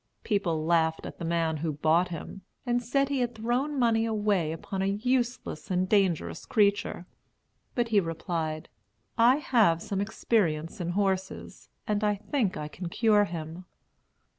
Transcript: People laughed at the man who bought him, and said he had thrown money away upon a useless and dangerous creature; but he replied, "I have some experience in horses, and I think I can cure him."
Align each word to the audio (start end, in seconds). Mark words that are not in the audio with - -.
People 0.23 0.65
laughed 0.65 1.05
at 1.05 1.19
the 1.19 1.23
man 1.25 1.57
who 1.57 1.71
bought 1.73 2.07
him, 2.07 2.41
and 2.65 2.81
said 2.81 3.09
he 3.09 3.19
had 3.19 3.35
thrown 3.35 3.77
money 3.77 4.03
away 4.03 4.51
upon 4.51 4.81
a 4.81 4.87
useless 4.87 5.69
and 5.69 5.87
dangerous 5.87 6.43
creature; 6.47 7.05
but 7.75 7.89
he 7.89 7.99
replied, 7.99 8.67
"I 9.15 9.35
have 9.35 9.79
some 9.79 10.01
experience 10.01 10.81
in 10.81 10.93
horses, 10.97 11.69
and 11.85 12.03
I 12.03 12.15
think 12.15 12.57
I 12.57 12.67
can 12.67 12.89
cure 12.89 13.25
him." 13.25 13.65